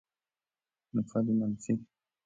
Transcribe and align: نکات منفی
نکات 0.93 1.27
منفی 1.37 1.73